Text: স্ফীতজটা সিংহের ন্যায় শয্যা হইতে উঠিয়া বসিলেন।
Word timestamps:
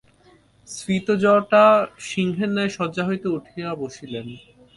স্ফীতজটা 0.67 1.63
সিংহের 2.07 2.51
ন্যায় 2.55 2.71
শয্যা 2.77 3.03
হইতে 3.09 3.27
উঠিয়া 3.37 3.69
বসিলেন। 3.81 4.27